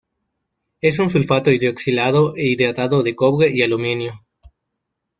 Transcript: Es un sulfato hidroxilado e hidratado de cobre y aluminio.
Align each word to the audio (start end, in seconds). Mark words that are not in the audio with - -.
Es 0.81 0.97
un 0.97 1.11
sulfato 1.11 1.51
hidroxilado 1.51 2.35
e 2.35 2.47
hidratado 2.47 3.03
de 3.03 3.15
cobre 3.15 3.51
y 3.55 3.61
aluminio. 3.61 4.13